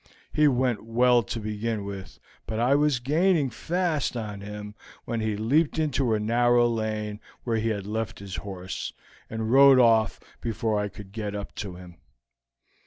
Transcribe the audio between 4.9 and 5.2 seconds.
when